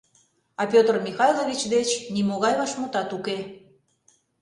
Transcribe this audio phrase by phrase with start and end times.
[0.61, 3.37] А Петр Михайлович деч нимогай вашмутат уке.